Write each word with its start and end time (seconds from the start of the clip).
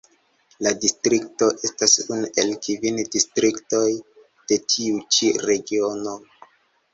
La 0.67 0.69
distrikto 0.85 1.49
estas 1.67 1.93
unu 2.15 2.29
el 2.43 2.53
kvin 2.67 2.97
distriktoj 3.17 3.83
de 4.53 4.59
tiu 4.73 5.05
ĉi 5.19 5.31
Regiono. 5.51 6.17